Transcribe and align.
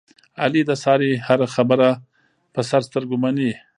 علي 0.41 0.61
د 0.69 0.71
سارې 0.83 1.11
هره 1.27 1.47
خبره 1.55 1.89
په 2.53 2.61
سر 2.69 2.81
سترګو 2.87 3.15
مني. 3.23 3.51